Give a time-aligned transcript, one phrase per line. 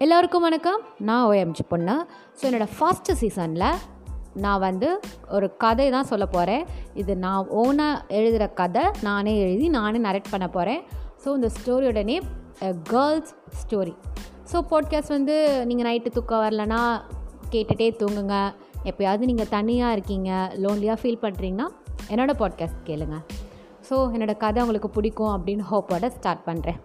[0.00, 0.80] எல்லோருக்கும் வணக்கம்.
[0.98, 1.94] நான் ஓஎம்ஜி பொண்ணு.
[2.38, 3.78] ஸோ என்னோடய ஃபஸ்ட்டு சீசனில்
[4.42, 4.88] நான் வந்து
[5.36, 10.46] ஒரு கதை தான் சொல்ல போகிறேன் இது நான் ஓனாக எழுதுகிற கதை நானே எழுதி நானே நரேட் பண்ண
[10.56, 10.82] போகிறேன்
[11.22, 12.26] ஸோ இந்த ஸ்டோரியோட name
[12.90, 13.94] girls story
[14.52, 15.36] so podcast வந்து
[15.70, 16.80] நீங்கள் நைட்டு தூக்கம் வரலனா
[17.54, 18.36] கேட்டுகிட்டே தூங்குங்க.
[18.90, 20.30] எப்போயாவது நீங்கள் தனியாக இருக்கீங்க
[20.64, 21.68] லோன்லியாக ஃபீல் பண்ணுறீங்கன்னா
[22.12, 23.18] என்னோடய பாட்காஸ்ட் கேளுங்க.
[23.88, 26.80] ஸோ என்னோடய கதை உங்களுக்கு பிடிக்கும் அப்படின்னு ஹோப்போட ஸ்டார்ட் பண்ணுறேன்